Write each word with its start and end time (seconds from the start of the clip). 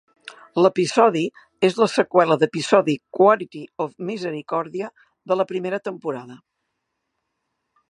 L'episodi 0.65 1.21
és 1.69 1.75
la 1.81 1.87
seqüela 1.95 2.37
de 2.43 2.47
episodi 2.51 2.95
"Quality 3.19 3.63
of 3.85 3.93
Misericòrdia" 4.09 4.91
de 5.33 5.39
la 5.41 5.49
primera 5.55 5.83
temporada. 5.91 6.41